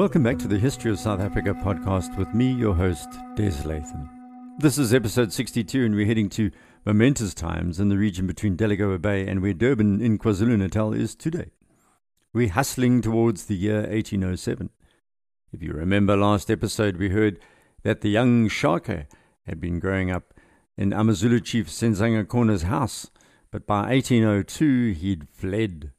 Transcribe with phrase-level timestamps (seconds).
[0.00, 4.08] Welcome back to the History of South Africa podcast with me, your host, Des Latham.
[4.58, 6.50] This is episode 62, and we're heading to
[6.86, 11.14] momentous times in the region between Delagoa Bay and where Durban in KwaZulu Natal is
[11.14, 11.50] today.
[12.32, 14.70] We're hustling towards the year 1807.
[15.52, 17.38] If you remember last episode, we heard
[17.82, 19.06] that the young Shaka
[19.44, 20.32] had been growing up
[20.78, 23.10] in Amazulu chief Senzangakona's house,
[23.50, 25.92] but by 1802 he'd fled.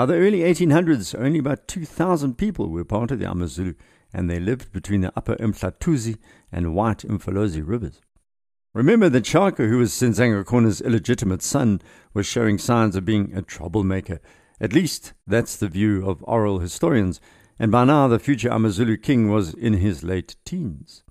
[0.00, 3.74] By the early 1800s, only about 2,000 people were part of the Amazulu,
[4.14, 6.16] and they lived between the upper Mhlathuze
[6.50, 8.00] and White Mfolozi rivers.
[8.72, 11.82] Remember that Shaka, who was Senzangakona's illegitimate son,
[12.14, 14.22] was showing signs of being a troublemaker.
[14.58, 17.20] At least that's the view of oral historians,
[17.58, 21.04] and by now the future Amazulu king was in his late teens.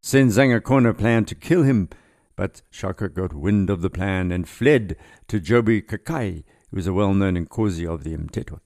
[0.00, 1.88] Senzangakona planned to kill him,
[2.36, 4.94] but Shaka got wind of the plan and fled
[5.26, 8.60] to Jobe kaKayi, who was a well-known Nkosi of the Mthethwa.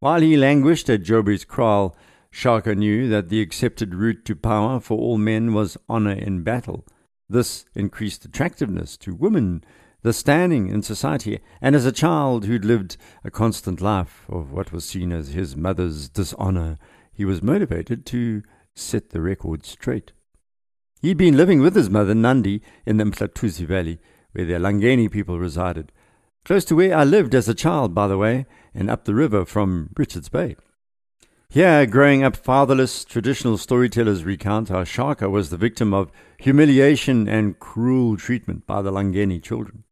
[0.00, 1.96] While he languished at Jobe's kraal,
[2.30, 6.84] Shaka knew that the accepted route to power for all men was honor in battle.
[7.28, 9.64] This increased attractiveness to women,
[10.02, 14.72] the standing in society, and as a child who'd lived a constant life of what
[14.72, 16.76] was seen as his mother's dishonor,
[17.12, 18.42] he was motivated to
[18.74, 20.12] set the record straight.
[21.00, 24.00] He'd been living with his mother, Nandi, in the Mhlathuze Valley,
[24.32, 25.92] where the Langeni people resided.
[26.44, 29.46] Close to where I lived as a child, by the way, and up the river
[29.46, 30.56] from Richards Bay.
[31.48, 37.58] Here, growing up fatherless, traditional storytellers recount how Shaka was the victim of humiliation and
[37.58, 39.84] cruel treatment by the Langeni children.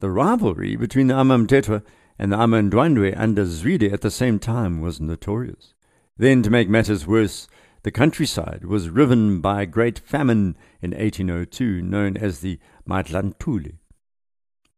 [0.00, 1.82] The rivalry between the Amamthethwa
[2.18, 5.72] and the Amandwandwe under Zwide at the same time was notorious.
[6.18, 7.48] Then, to make matters worse,
[7.82, 13.78] the countryside was riven by a great famine in 1802 known as the Madlantule.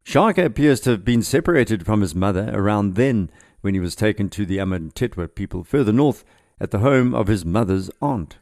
[0.09, 3.30] Shaka appears to have been separated from his mother around then
[3.61, 6.24] when he was taken to the Amamthethwa people further north
[6.58, 8.39] at the home of his mother's aunt.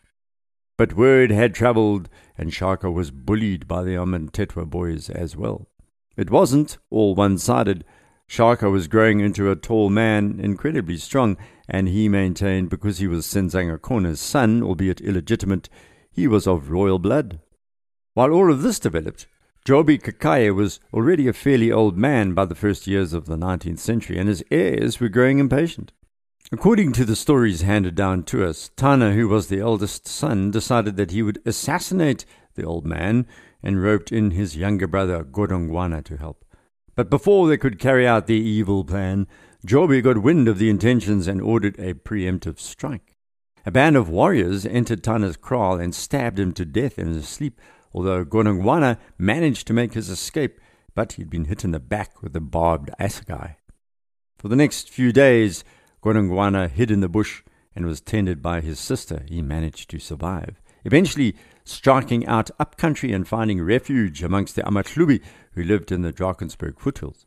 [0.78, 5.66] But word had travelled, and Shaka was bullied by the Amamthethwa boys as well.
[6.16, 7.84] It wasn't all one sided.
[8.28, 11.36] Shaka was growing into a tall man, incredibly strong,
[11.68, 15.68] and he maintained because he was Senzangakona's son, albeit illegitimate,
[16.12, 17.40] he was of royal blood.
[18.14, 19.26] While all of this developed,
[19.66, 23.80] Jobe kaKayi was already a fairly old man by the first years of the 19th
[23.80, 25.92] century, and his heirs were growing impatient.
[26.52, 30.96] According to the stories handed down to us, Tana, who was the eldest son, decided
[30.96, 32.24] that he would assassinate
[32.54, 33.26] the old man
[33.60, 36.44] and roped in his younger brother Godongwana to help.
[36.94, 39.26] But before they could carry out their evil plan,
[39.66, 43.16] Jobe got wind of the intentions and ordered a preemptive strike.
[43.66, 47.60] A band of warriors entered Tana's kraal and stabbed him to death in his sleep,
[47.96, 50.60] although Godongwana managed to make his escape,
[50.94, 53.56] but he'd been hit in the back with a barbed assegai.
[54.36, 55.64] For the next few days,
[56.02, 57.42] Godongwana hid in the bush
[57.74, 59.24] and was tended by his sister.
[59.26, 60.60] He managed to survive.
[60.84, 66.12] Eventually, striking out up country and finding refuge amongst the Amahlubi who lived in the
[66.12, 67.26] Drakensberg foothills.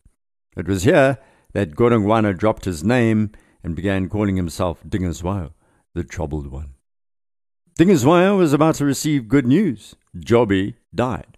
[0.55, 1.17] It was here
[1.53, 3.31] that Godongwana dropped his name
[3.63, 5.51] and began calling himself Dingiswayo,
[5.95, 6.75] the troubled one.
[7.79, 9.95] Dingiswayo was about to receive good news.
[10.13, 11.37] Jobe died.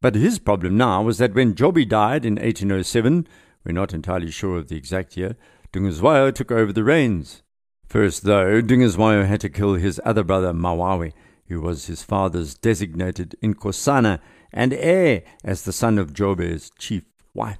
[0.00, 3.26] But his problem now was that when Jobe died in 1807,
[3.64, 5.34] we're not entirely sure of the exact year,
[5.72, 7.42] Dingiswayo took over the reins.
[7.84, 11.12] First, though, Dingiswayo had to kill his other brother Mawawe,
[11.48, 14.20] who was his father's designated Inkosana
[14.52, 17.02] and heir as the son of Jobe's chief
[17.34, 17.58] wife.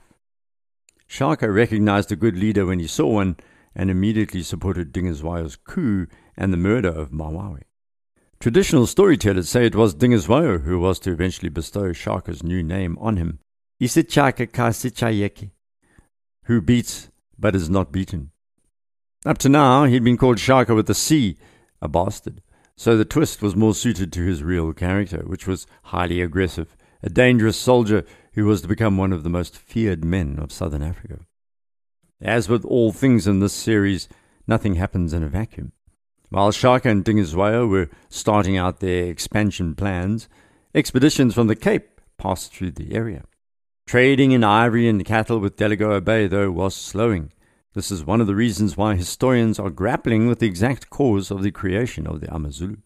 [1.08, 3.36] Shaka recognized a good leader when he saw one
[3.74, 6.06] and immediately supported Dingiswayo's coup
[6.36, 7.62] and the murder of Mawawe.
[8.42, 13.16] Traditional storytellers say it was Dingiswayo who was to eventually bestow Shaka's new name on
[13.16, 13.38] him,
[13.80, 15.52] Isichaka Kasichayeki,
[16.46, 17.08] who beats
[17.38, 18.32] but is not beaten.
[19.24, 21.36] Up to now, he'd been called Shaka with a C,
[21.80, 22.42] a bastard,
[22.76, 27.08] so the twist was more suited to his real character, which was highly aggressive, a
[27.08, 31.20] dangerous soldier who was to become one of the most feared men of southern Africa.
[32.20, 34.08] As with all things in this series,
[34.48, 35.70] nothing happens in a vacuum.
[36.32, 40.30] While Shaka and Dingiswayo were starting out their expansion plans,
[40.74, 43.24] expeditions from the Cape passed through the area.
[43.86, 47.32] Trading in ivory and cattle with Delagoa Bay, though, was slowing.
[47.74, 51.42] This is one of the reasons why historians are grappling with the exact cause of
[51.42, 52.78] the creation of the Amazulu.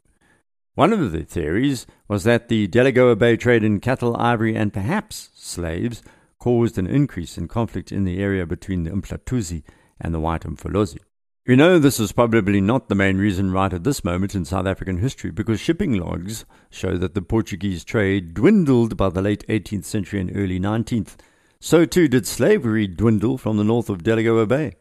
[0.74, 5.30] One of the theories was that the Delagoa Bay trade in cattle, ivory, and perhaps
[5.36, 6.02] slaves
[6.40, 9.62] caused an increase in conflict in the area between the Mhlathuze
[10.00, 10.98] and the White Mfolozi.
[11.46, 14.66] We know this is probably not the main reason right at this moment in South
[14.66, 19.84] African history because shipping logs show that the Portuguese trade dwindled by the late 18th
[19.84, 21.14] century and early 19th.
[21.60, 24.74] So too did slavery dwindle from the north of Delagoa Bay.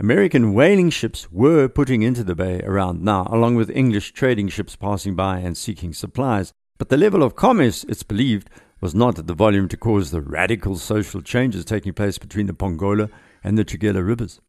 [0.00, 4.74] American whaling ships were putting into the bay around now, along with English trading ships
[4.74, 6.54] passing by and seeking supplies.
[6.78, 8.48] But the level of commerce, it's believed,
[8.80, 12.54] was not at the volume to cause the radical social changes taking place between the
[12.54, 13.10] Pongola
[13.44, 14.40] and the Tugela rivers.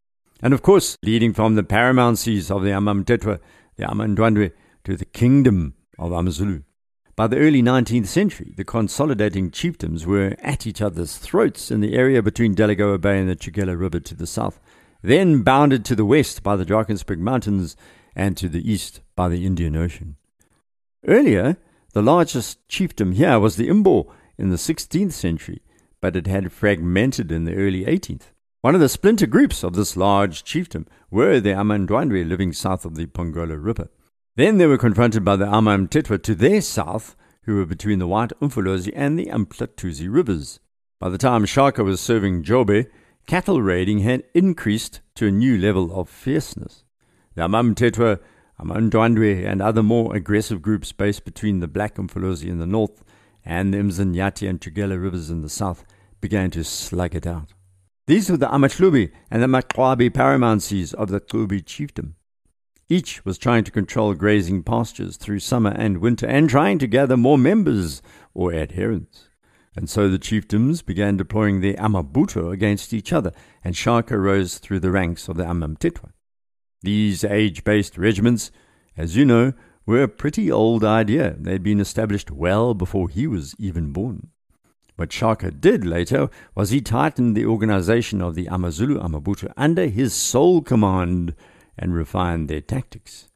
[0.41, 3.39] And of course, leading from the paramountcies of the Amamthethwa,
[3.75, 4.51] the Amandwandwe,
[4.83, 6.61] to the kingdom of Amazulu.
[7.15, 11.95] By the early 19th century, the consolidating chiefdoms were at each other's throats in the
[11.95, 14.59] area between Delagoa Bay and the Tugela River to the south
[15.01, 17.75] then bounded to the west by the Drakensberg Mountains
[18.15, 20.15] and to the east by the Indian Ocean.
[21.05, 21.57] Earlier,
[21.93, 25.61] the largest chiefdom here was the Imbo in the 16th century,
[26.01, 28.31] but it had fragmented in the early 18th.
[28.67, 32.95] One of the splinter groups of this large chiefdom were the Amandwandwe living south of
[32.95, 33.87] the Pongola River.
[34.35, 38.33] Then they were confronted by the Amamthethwa to their south, who were between the White
[38.41, 40.59] Umfolozi and the Umhlatuzi rivers.
[40.99, 42.87] By the time Shaka was serving Jobe,
[43.25, 46.83] cattle raiding had increased to a new level of fierceness.
[47.35, 48.19] The Amamthethwa,
[48.59, 53.01] Amandwandwe, and other more aggressive groups based between the Black Umfolozi in the north
[53.45, 55.85] and the Mzinyathi and Tugela rivers in the south
[56.19, 57.53] began to slug it out.
[58.07, 62.13] These were the Amahlubi and the Makwabi paramountcies of the Hlubi chiefdom.
[62.87, 67.17] Each was trying to control grazing pastures through summer and winter and trying to gather
[67.17, 68.01] more members
[68.33, 69.27] or adherents.
[69.75, 74.79] And so the chiefdoms began deploying their Amabutho against each other, and Shaka rose through
[74.79, 76.11] the ranks of the Amamthethwa.
[76.81, 78.51] These age based regiments,
[78.95, 79.51] as you know,
[79.85, 81.35] were a pretty old idea.
[81.37, 84.29] They'd been established well before he was even born.
[84.97, 90.13] What Shaka did later was he tightened the organization of the Amazulu Amabutho under his
[90.13, 91.35] sole command
[91.77, 93.29] and refined their tactics.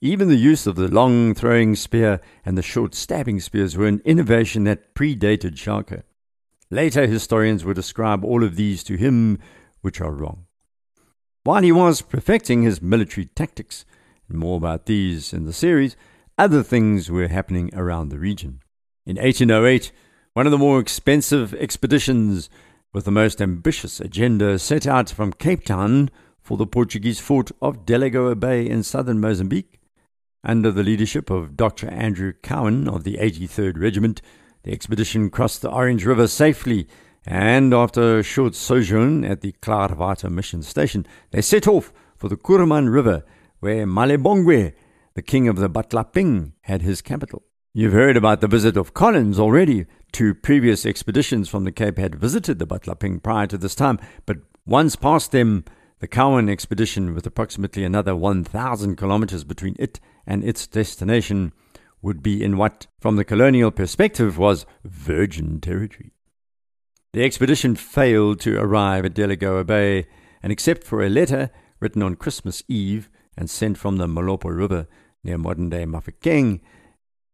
[0.00, 4.00] Even the use of the long throwing spear and the short stabbing spears were an
[4.04, 6.04] innovation that predated Shaka.
[6.70, 9.40] Later historians would ascribe all of these to him,
[9.80, 10.46] which are wrong.
[11.42, 13.84] While he was perfecting his military tactics,
[14.28, 15.96] and more about these in the series,
[16.38, 18.60] other things were happening around the region.
[19.04, 19.90] In 1808,
[20.34, 22.48] one of the more expensive expeditions
[22.94, 26.08] with the most ambitious agenda set out from Cape Town
[26.40, 29.78] for the Portuguese fort of Delagoa Bay in southern Mozambique.
[30.42, 31.86] Under the leadership of Dr.
[31.90, 34.22] Andrew Cowan of the 83rd Regiment,
[34.62, 36.88] the expedition crossed the Orange River safely,
[37.26, 42.38] and after a short sojourn at the Klaarwater mission station, they set off for the
[42.38, 43.22] Kuruman River,
[43.60, 44.72] where Malebongwe,
[45.12, 47.42] the king of the Batlaping, had his capital.
[47.74, 49.86] You've heard about the visit of Collins already.
[50.12, 54.36] Two previous expeditions from the Cape had visited the Batlaping prior to this time, but
[54.66, 55.64] once past them,
[56.00, 61.54] the Cowan expedition, with approximately another 1,000 kilometers between it and its destination,
[62.02, 66.12] would be in what, from the colonial perspective, was virgin territory.
[67.14, 70.08] The expedition failed to arrive at Delagoa Bay,
[70.42, 71.48] and except for a letter
[71.80, 74.88] written on Christmas Eve and sent from the Molopo River
[75.24, 76.60] near modern day Mafeking,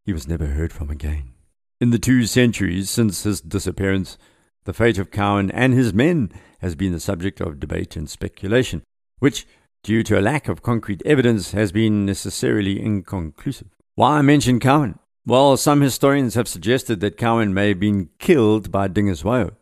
[0.08, 1.34] he was never heard from again.
[1.82, 4.16] In the two centuries since his disappearance,
[4.64, 8.82] the fate of Cowan and his men has been the subject of debate and speculation,
[9.18, 9.46] which,
[9.82, 13.68] due to a lack of concrete evidence, has been necessarily inconclusive.
[13.96, 14.98] Why mention Cowan?
[15.26, 19.56] Well, some historians have suggested that Cowan may have been killed by Dingiswayo,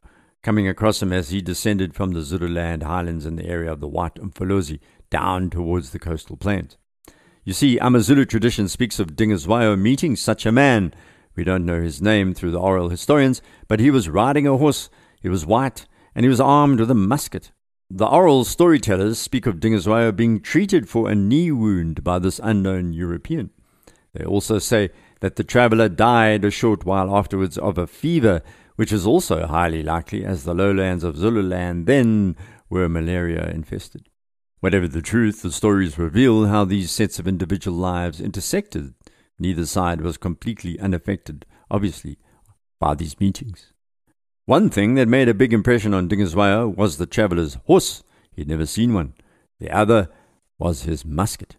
[0.44, 3.88] coming across him as he descended from the Zululand highlands in the area of the
[3.88, 4.78] White Umfolozi
[5.10, 6.76] down towards the coastal plains.
[7.46, 10.92] You see, Amazulu tradition speaks of Dingiswayo meeting such a man
[11.36, 14.90] we don't know his name through the oral historians, but he was riding a horse,
[15.22, 17.52] he was white, and he was armed with a musket.
[17.88, 22.92] The oral storytellers speak of Dingiswayo being treated for a knee wound by this unknown
[22.92, 23.50] European.
[24.12, 28.42] They also say that the traveller died a short while afterwards of a fever,
[28.74, 32.34] which is also highly likely, as the lowlands of Zululand then
[32.68, 34.08] were malaria infested.
[34.66, 38.94] Whatever the truth, the stories reveal how these sets of individual lives intersected
[39.38, 42.18] Neither side was completely unaffected, obviously,
[42.80, 43.73] by these meetings.
[44.44, 48.02] One thing that made a big impression on Dingiswayo was the traveller's horse.
[48.32, 49.14] He had never seen one.
[49.61, 50.08] The other
[50.58, 51.58] was his musket.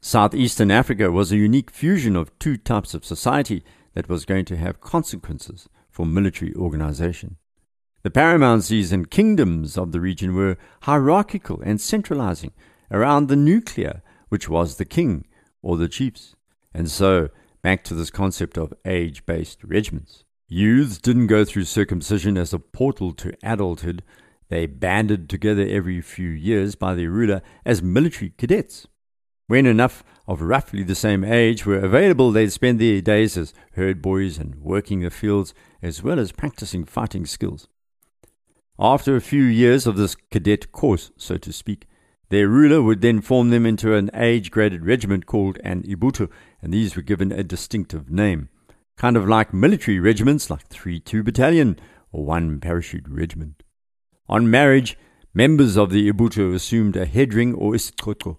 [0.00, 4.56] Southeastern Africa was a unique fusion of two types of society that was going to
[4.56, 7.38] have consequences for military organization.
[8.04, 12.52] The paramountcies and kingdoms of the region were hierarchical and centralizing
[12.90, 15.24] around the nuclear, which was the king
[15.62, 16.36] or the chiefs.
[16.74, 17.30] And so,
[17.62, 20.22] back to this concept of age based regiments.
[20.48, 24.02] Youths didn't go through circumcision as a portal to adulthood.
[24.50, 28.86] They banded together every few years by their ruler as military cadets.
[29.46, 34.02] When enough of roughly the same age were available, they'd spend their days as herd
[34.02, 37.66] boys and working the fields, as well as practicing fighting skills.
[38.78, 41.86] After a few years of this cadet course, so to speak,
[42.30, 46.28] Their ruler would then form them into an age graded regiment called an Ibutho,
[46.60, 48.48] and these were given a distinctive name,
[48.96, 51.78] kind of like military regiments like 3 2 Battalion
[52.10, 53.62] or 1 Parachute Regiment.
[54.28, 54.98] On marriage,
[55.32, 58.38] members of the Ibutho assumed a head ring or isiqhotho.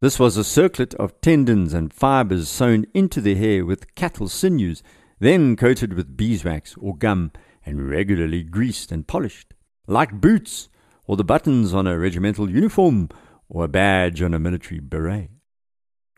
[0.00, 4.84] This was a circlet of tendons and fibers sewn into the hair with cattle sinews,
[5.18, 7.32] then coated with beeswax or gum
[7.64, 9.54] and regularly greased and polished,
[9.86, 10.68] like boots
[11.06, 13.08] or the buttons on a regimental uniform
[13.48, 15.30] or a badge on a military beret.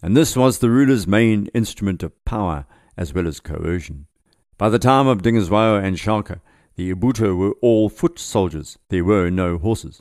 [0.02, 4.06] And this was the ruler's main instrument of power as well as coercion.
[4.56, 6.40] By the time of Dingiswayo and Shaka,
[6.76, 8.78] the Ibutho were all foot soldiers.
[8.88, 10.00] There were no horses.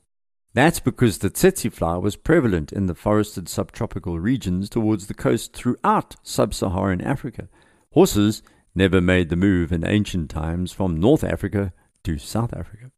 [0.53, 5.53] That's because the tsetse fly was prevalent in the forested subtropical regions towards the coast
[5.53, 7.49] throughout sub Saharan Africa.
[7.91, 8.41] Horses
[8.73, 12.91] never made the move in ancient times from North Africa to South Africa.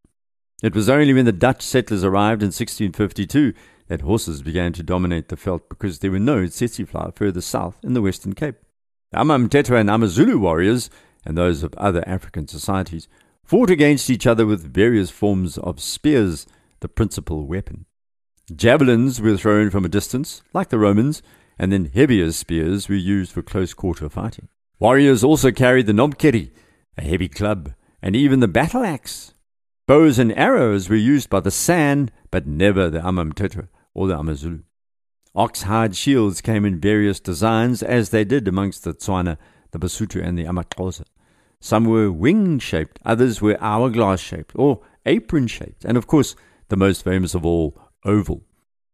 [0.61, 3.53] It was only when the Dutch settlers arrived in 1652
[3.87, 7.77] that horses began to dominate the veld because there were no tsetse fly further south
[7.81, 8.57] in the Western Cape.
[9.11, 10.89] The Amamthethwa and Amazulu warriors,
[11.25, 13.07] and those of other African societies,
[13.43, 16.45] fought against each other with various forms of spears,
[16.81, 17.85] the principal weapon.
[18.53, 21.21] Javelins were thrown from a distance, like the Romans,
[21.57, 24.49] and then heavier spears were used for close quarter fighting.
[24.77, 26.51] Warriors also carried the knobkerrie,
[26.97, 29.33] a heavy club, and even the battle axe,
[29.89, 34.60] Bows and arrows were used by the San, but never the Amamthethwa or the Amazulu.
[35.34, 39.39] Ox-hide shields came in various designs, as they did amongst the Tswana,
[39.72, 41.05] the Basotho, and the Amaxhosa.
[41.60, 46.36] Some were wing-shaped, others were hourglass-shaped or apron-shaped, and of course,
[46.67, 48.43] the most famous of all, oval.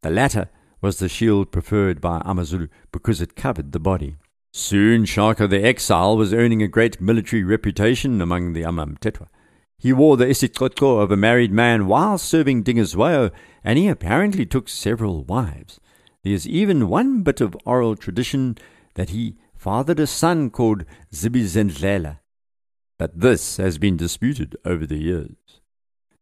[0.01, 0.47] The latter
[0.79, 4.15] was the shield preferred by Amazulu because it covered the body.
[4.53, 9.27] Soon Shaka the Exile was earning a great military reputation among the Amamthethwa.
[9.77, 13.31] He wore the isiqhotho of a married man while serving Dingiswayo,
[13.63, 15.79] and he apparently took several wives.
[16.23, 18.57] There is even one bit of oral tradition
[18.95, 22.19] that he fathered a son called Zibizendlela,
[22.97, 25.35] but this has been disputed over the years.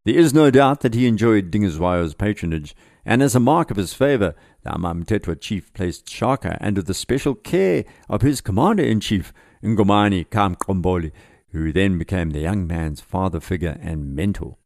[0.05, 3.93] There is no doubt that he enjoyed Dingiswayo's patronage, and as a mark of his
[3.93, 9.31] favor, the Amamthethwa chief placed Shaka under the special care of his commander-in-chief,
[9.63, 11.12] Ngomane kaMqomboli,
[11.53, 14.57] who then became the young man's father figure and mentor.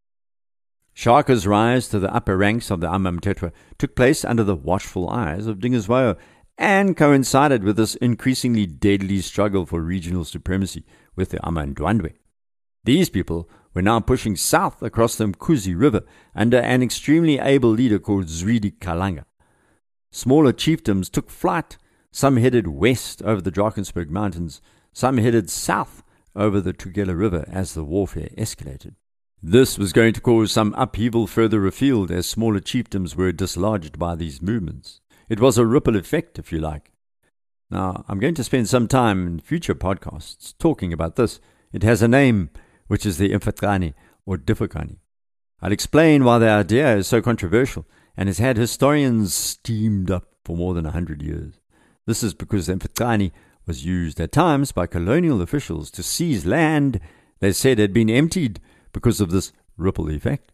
[0.95, 5.45] Shaka's rise to the upper ranks of the Amamthethwa took place under the watchful eyes
[5.45, 6.17] of Dingiswayo
[6.57, 12.13] and coincided with this increasingly deadly struggle for regional supremacy with the Amandwandwe.
[12.83, 16.01] These people were now pushing south across the Mkuzi River
[16.33, 19.25] under an extremely able leader called Zwide kaLanga.
[20.11, 21.77] Smaller chiefdoms took flight.
[22.11, 24.61] Some headed west over the Drakensberg Mountains,
[24.93, 26.01] some headed south
[26.37, 28.95] over the Tugela River as the warfare escalated.
[29.43, 34.15] This was going to cause some upheaval further afield as smaller chiefdoms were dislodged by
[34.15, 35.01] these movements.
[35.29, 36.91] It was a ripple effect, if you like.
[37.69, 41.39] Now, I'm going to spend some time in future podcasts talking about this.
[41.73, 42.49] It has a name,
[42.87, 43.93] which is the Mfecane
[44.25, 44.97] or Difaqane.
[45.61, 50.55] I'll explain why the idea is so controversial and has had historians steamed up for
[50.55, 51.59] more than a hundred years.
[52.05, 53.31] This is because the Mfecane
[53.67, 56.99] was used at times by colonial officials to seize land
[57.39, 58.59] they said had been emptied
[58.93, 60.51] because of this ripple effect.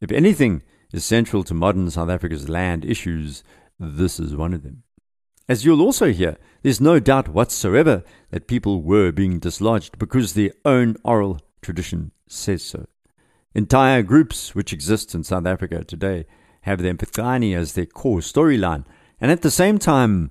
[0.00, 0.62] If anything
[0.92, 3.44] is central to modern South Africa's land issues,
[3.78, 4.82] this is one of them.
[5.48, 10.52] As you'll also hear, there's no doubt whatsoever that people were being dislodged because their
[10.64, 12.86] own oral tradition says so.
[13.54, 16.26] Entire groups which exist in South Africa today
[16.62, 18.84] have the Mfecane as their core storyline,
[19.20, 20.30] and at the same time,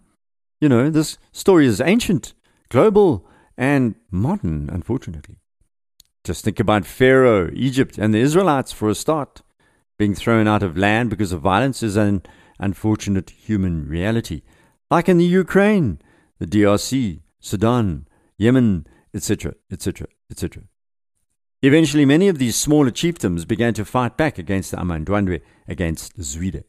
[0.61, 2.33] you know, this story is ancient,
[2.69, 3.27] global,
[3.57, 5.37] and modern, unfortunately.
[6.23, 9.41] Just think about Pharaoh, Egypt, and the Israelites for a start.
[9.97, 12.21] Being thrown out of land because of violence is an
[12.59, 14.43] unfortunate human reality,
[14.91, 15.99] like in the Ukraine,
[16.37, 20.63] the DRC, Sudan, Yemen, etc., etc., etc.
[21.63, 26.63] Eventually, many of these smaller chiefdoms began to fight back against the Amandwandwe, against Zwide.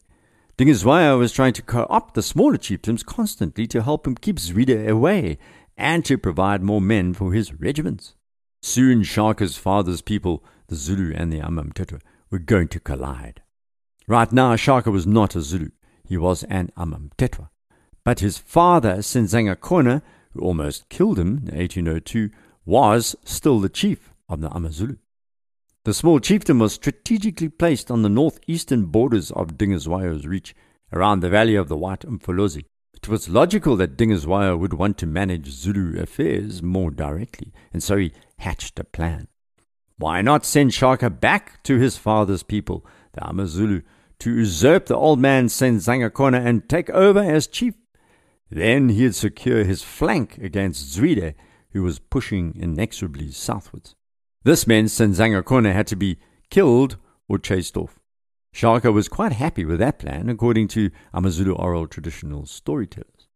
[0.59, 4.87] Dingiswayo was trying to co opt the smaller chieftains constantly to help him keep Zwide
[4.87, 5.39] away
[5.79, 8.15] and to provide more men for his regiments.
[8.61, 13.43] Soon Shaka's father's people, the Zulu and the Amamthethwa, were going to collide.
[14.07, 15.71] Right now, Shaka was not a Zulu,
[16.05, 17.49] he was an Amamthethwa.
[18.05, 22.31] But his father, Senzangakona, who almost killed him in 1802,
[22.67, 24.97] was still the chief of the Amazulu.
[25.85, 30.55] The small chieftain was strategically placed on the northeastern borders of Dingiswayo's reach,
[30.93, 32.67] around the valley of the White Umfolozi.
[32.95, 37.97] It was logical that Dingiswayo would want to manage Zulu affairs more directly, and so
[37.97, 39.27] he hatched a plan.
[39.97, 43.83] Why not send Shaka back to his father's people, the Amazulu,
[44.21, 47.75] to usurp the old man Senzangakona and take over as chief.
[48.49, 51.35] Then he'd secure his flank against Zwide,
[51.73, 53.97] who was pushing inexorably southwards.
[54.45, 56.19] This meant Senzangakona had to be
[56.51, 56.97] killed
[57.29, 58.01] or chased off.
[58.53, 63.29] Shaka was quite happy with that plan, according to Amazulu oral traditional storytellers.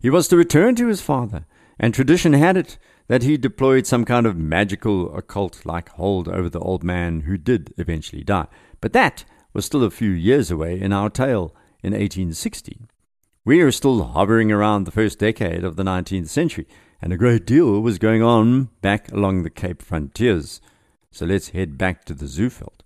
[0.00, 1.46] He was to return to his father,
[1.78, 6.48] and tradition had it that he deployed some kind of magical occult like hold over
[6.48, 8.46] the old man who did eventually die.
[8.80, 12.82] But that was still a few years away in our tale in 1860.
[13.44, 16.66] We are still hovering around the first decade of the 19th century,
[17.02, 20.60] and a great deal was going on back along the Cape frontiers.
[21.10, 22.80] So let's head back to the Zuurveld.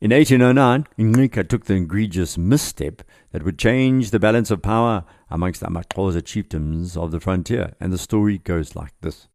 [0.00, 5.60] In 1809, Ngqika took the egregious misstep that would change the balance of power amongst
[5.60, 9.28] the Amaxhosa chieftains of the frontier, and the story goes like this.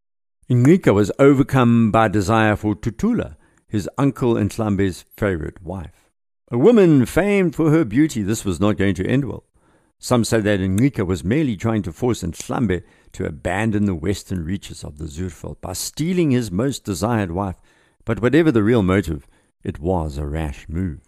[0.50, 6.12] Ngqika was overcome by desire for Thuthula, his uncle and Ndlambe's favorite wife.
[6.52, 9.46] A woman famed for her beauty, this was not going to end well.
[10.00, 14.84] Some said that Ngqika was merely trying to force Ndlambe to abandon the western reaches
[14.84, 17.60] of the Zuurveld by stealing his most desired wife,
[18.06, 19.28] but whatever the real motive,
[19.64, 21.02] it was a rash move.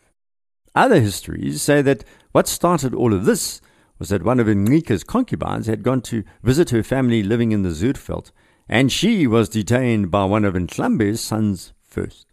[0.73, 3.61] Other histories say that what started all of this
[3.99, 7.69] was that one of Ngqika's concubines had gone to visit her family living in the
[7.69, 8.31] Zuurveld,
[8.67, 12.25] and she was detained by one of Ndlambe's sons first.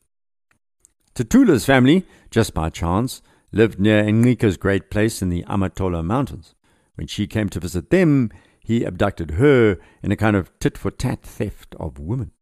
[1.14, 3.22] Thuthula's family, just by chance,
[3.56, 6.54] lived near Ngqika's great place in the Amatola Mountains.
[6.94, 10.90] When she came to visit them, he abducted her in a kind of tit for
[10.90, 12.32] tat theft of women.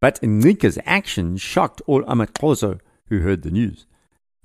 [0.00, 3.86] But Ngqika's action shocked all Amaxhosa who heard the news.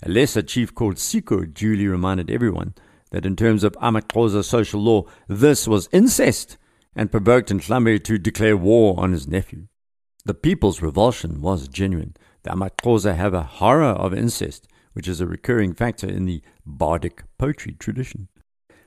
[0.04, 2.76] A lesser chief called Siko duly reminded everyone
[3.10, 6.58] that in terms of Amaxhosa social law, this was incest
[6.96, 9.68] and provoked Ndlambe to declare war on his nephew.
[10.26, 12.16] The people's revulsion was genuine.
[12.44, 17.24] The Amaxhosa have a horror of incest, which is a recurring factor in the bardic
[17.38, 18.28] poetry tradition.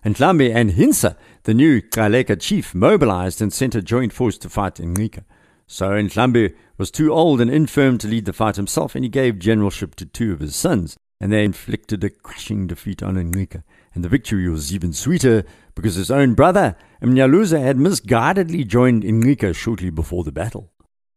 [0.05, 4.75] Ndlambe and Hintsa, the new Gcaleka chief, mobilized and sent a joint force to fight
[4.75, 5.25] Ngqika.
[5.67, 9.39] So Ndlambe was too old and infirm to lead the fight himself, and he gave
[9.39, 13.63] generalship to two of his sons, and they inflicted a crushing defeat on Ngqika.
[13.95, 19.55] And the victory was even sweeter because his own brother, Mnyaluza, had misguidedly joined Ngqika
[19.55, 20.74] shortly before the battle.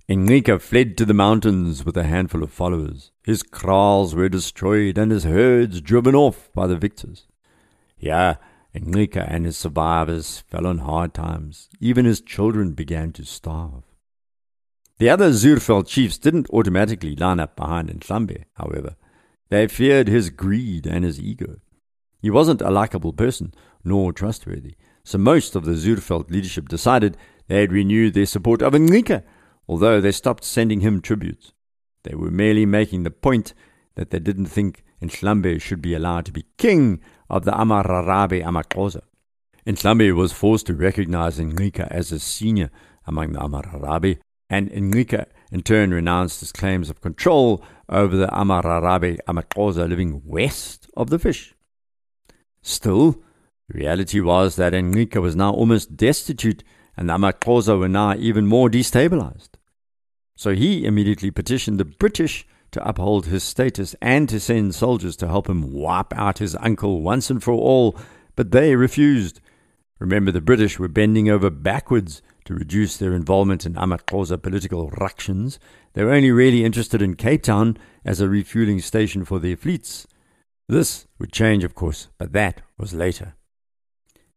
[0.10, 3.12] Ngqika fled to the mountains with a handful of followers.
[3.26, 7.28] His kraals were destroyed and his herds driven off by the victors.
[8.00, 8.36] Yeah,
[8.74, 11.68] Ngqika and his survivors fell on hard times.
[11.82, 13.84] Even his children began to starve.
[14.98, 18.96] The other Zuurveld chiefs didn't automatically line up behind Ndlambe, however.
[19.50, 21.58] They feared his greed and his ego.
[22.22, 27.18] He wasn't a likable person, nor trustworthy, so most of the Zuurveld leadership decided
[27.48, 29.24] they'd renew their support of Ngqika,
[29.68, 31.52] although they stopped sending him tributes.
[32.04, 33.54] They were merely making the point
[33.96, 39.02] that they didn't think Ndlambe should be allowed to be king of the Amarharhabe Amaxhosa.
[39.66, 42.72] Ndlambe was forced to recognize Ngqika as a senior
[43.06, 49.18] among the Amarharhabe and Ngqika in turn renounced his claims of control over the Amarharhabe
[49.28, 51.54] Amaxhosa living west of the fish.
[52.62, 53.22] Still,
[53.70, 56.64] the reality was that Ngqika was now almost destitute
[56.96, 59.57] and the Amaxhosa were now even more destabilized.
[60.38, 65.28] So he immediately petitioned the British to uphold his status and to send soldiers to
[65.28, 67.98] help him wipe out his uncle once and for all,
[68.36, 69.42] but they refused.
[70.00, 75.58] Remember, the British were bending over backwards to reduce their involvement in Amaxhosa political ructions.
[75.94, 80.06] They were only really interested in Cape Town as a refueling station for their fleets.
[80.70, 83.34] This would change, of course, but that was later.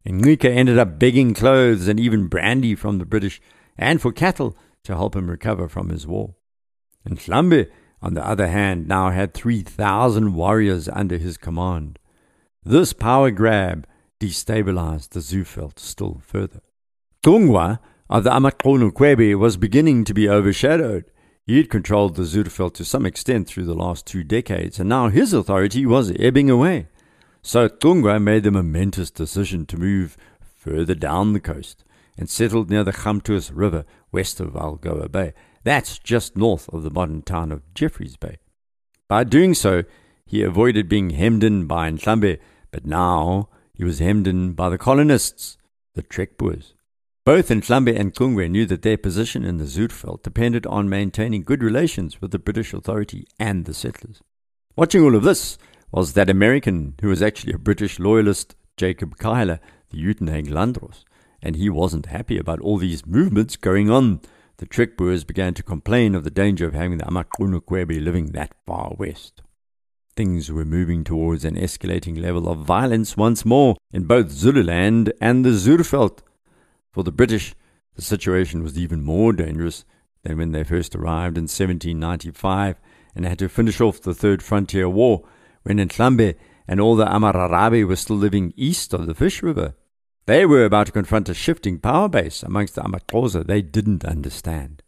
[0.06, 3.38] Ngqika ended up begging clothes and even brandy from the British
[3.76, 4.56] and for cattle
[4.90, 6.34] to help him recover from his war.
[7.04, 7.70] And Ndlambe,
[8.02, 11.98] on the other hand, now had 3,000 warriors under his command.
[12.64, 13.86] This power grab
[14.20, 16.60] destabilized the Zuurveld still further.
[17.24, 21.04] Chungwa of the Amaxhosa was beginning to be overshadowed.
[21.46, 25.08] He had controlled the Zuurveld to some extent through the last two decades, and now
[25.08, 26.88] his authority was ebbing away.
[27.42, 30.16] So Chungwa made the momentous decision to move
[30.56, 31.84] further down the coast
[32.16, 35.32] and settled near the Gamtoos River west of Algoa Bay.
[35.64, 38.38] That's just north of the modern town of Jeffreys Bay.
[39.08, 39.84] By doing so,
[40.24, 42.38] he avoided being hemmed in by Ndlambe,
[42.70, 45.58] but now he was hemmed in by the colonists,
[45.94, 46.74] the Trekboers.
[47.26, 51.62] Both Ndlambe and Chungwa knew that their position in the Zuurveld depended on maintaining good
[51.62, 54.20] relations with the British authority and the settlers.
[54.76, 55.58] Watching all of this
[55.92, 59.58] was that American who was actually a British loyalist, Jacob Cuyler,
[59.90, 61.04] the Uitenhage Landdrost,
[61.42, 64.20] and he wasn't happy about all these movements going on.
[64.58, 68.94] The Trekboers began to complain of the danger of having the Amaxhosa living that far
[68.98, 69.42] west.
[70.20, 75.44] things were moving towards an escalating level of violence once more in both Zululand and
[75.44, 76.18] the Zuurveld.
[76.92, 77.54] For the British,
[77.94, 79.86] the situation was even more dangerous
[80.22, 82.76] than when they first arrived in 1795
[83.14, 85.26] and had to finish off the Third Frontier War
[85.62, 86.34] when Ndlambe
[86.68, 89.74] and all the Amarharhabe were still living east of the Fish River.
[90.30, 94.80] They were about to confront a shifting power base amongst the Amaxhosa they didn't understand.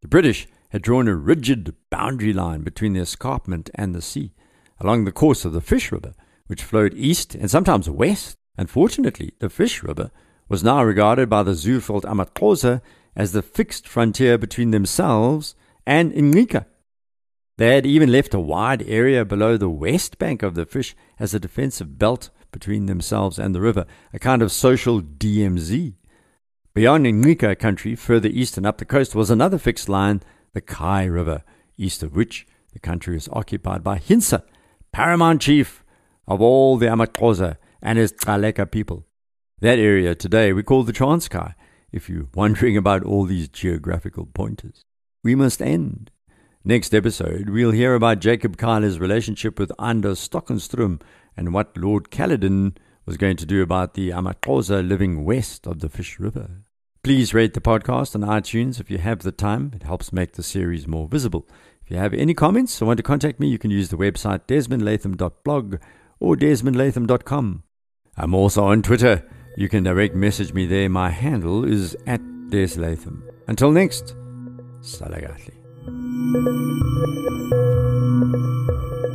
[0.00, 4.32] The British had drawn a rigid boundary line between the escarpment and the sea
[4.78, 6.14] along the course of the Fish River,
[6.46, 8.36] which flowed east and sometimes west.
[8.56, 10.12] Unfortunately, the Fish River
[10.48, 12.80] was now regarded by the Zuurveld Amaxhosa
[13.16, 16.64] as the fixed frontier between themselves and Ngqika.
[17.58, 21.34] They had even left a wide area below the west bank of the fish as
[21.34, 25.92] a defensive belt between themselves and the river, a kind of social DMZ.
[26.72, 30.22] Beyond Ngqika country, further east and up the coast, was another fixed line,
[30.54, 31.42] the Kei River,
[31.76, 34.42] east of which the country was occupied by Hinsa,
[34.90, 35.84] paramount chief
[36.26, 39.04] of all the Amaxhosa and his Gcaleka people.
[39.60, 41.52] That area today we call the Transkei,
[41.92, 44.82] if you're wondering about all these geographical pointers.
[45.22, 46.10] We must end.
[46.68, 51.00] Next episode, we'll hear about Jacob Cuyler's relationship with Andries Stockenstrom
[51.36, 55.88] and what Lord Caledon was going to do about the Amaxhosa living west of the
[55.88, 56.64] Fish River.
[57.04, 59.70] Please rate the podcast on iTunes if you have the time.
[59.76, 61.46] It helps make the series more visible.
[61.84, 64.48] If you have any comments or want to contact me, you can use the website
[64.48, 65.76] desmondlatham.blog
[66.18, 67.62] or desmondlatham.com.
[68.16, 69.24] I'm also on Twitter.
[69.56, 70.88] You can direct message me there.
[70.88, 73.22] My handle is at deslatham.
[73.46, 74.16] Until next,
[74.80, 75.65] Salagatli.
[75.86, 75.94] Thank
[77.54, 79.05] you.